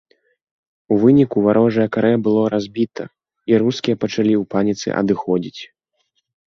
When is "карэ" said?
1.97-2.11